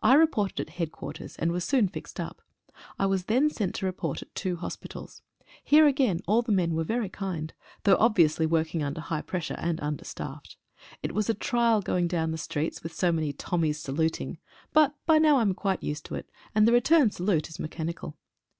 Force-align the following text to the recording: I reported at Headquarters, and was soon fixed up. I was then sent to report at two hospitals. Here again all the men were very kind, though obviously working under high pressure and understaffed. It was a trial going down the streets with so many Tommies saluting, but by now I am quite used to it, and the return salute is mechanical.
I 0.00 0.14
reported 0.14 0.60
at 0.68 0.74
Headquarters, 0.76 1.34
and 1.34 1.50
was 1.50 1.64
soon 1.64 1.88
fixed 1.88 2.20
up. 2.20 2.40
I 3.00 3.06
was 3.06 3.24
then 3.24 3.50
sent 3.50 3.74
to 3.74 3.84
report 3.84 4.22
at 4.22 4.32
two 4.36 4.54
hospitals. 4.54 5.22
Here 5.64 5.88
again 5.88 6.20
all 6.28 6.40
the 6.42 6.52
men 6.52 6.76
were 6.76 6.84
very 6.84 7.08
kind, 7.08 7.52
though 7.82 7.96
obviously 7.98 8.46
working 8.46 8.84
under 8.84 9.00
high 9.00 9.22
pressure 9.22 9.56
and 9.58 9.80
understaffed. 9.80 10.56
It 11.02 11.16
was 11.16 11.28
a 11.28 11.34
trial 11.34 11.82
going 11.82 12.06
down 12.06 12.30
the 12.30 12.38
streets 12.38 12.84
with 12.84 12.94
so 12.94 13.10
many 13.10 13.32
Tommies 13.32 13.80
saluting, 13.80 14.38
but 14.72 14.94
by 15.04 15.18
now 15.18 15.38
I 15.38 15.42
am 15.42 15.54
quite 15.54 15.82
used 15.82 16.04
to 16.06 16.14
it, 16.14 16.30
and 16.54 16.68
the 16.68 16.72
return 16.72 17.10
salute 17.10 17.48
is 17.48 17.58
mechanical. 17.58 18.16